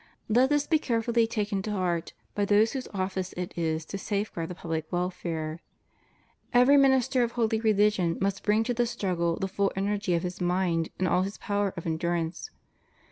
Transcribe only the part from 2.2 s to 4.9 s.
by those whose office it is to safe guard the pubHc